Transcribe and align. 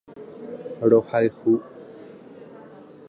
Rohayhu. 0.91 1.51